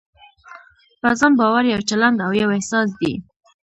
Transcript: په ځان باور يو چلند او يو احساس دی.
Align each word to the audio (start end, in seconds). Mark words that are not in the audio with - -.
په 1.01 1.09
ځان 1.19 1.31
باور 1.39 1.63
يو 1.73 1.79
چلند 1.89 2.17
او 2.25 2.31
يو 2.41 2.49
احساس 2.57 2.89
دی. 2.99 3.13